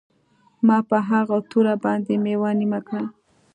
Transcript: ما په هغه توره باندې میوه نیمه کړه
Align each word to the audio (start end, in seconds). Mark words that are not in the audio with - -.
ما 0.67 0.77
په 0.89 0.97
هغه 1.09 1.37
توره 1.49 1.75
باندې 1.83 2.13
میوه 2.23 2.51
نیمه 2.59 2.79
کړه 2.87 3.03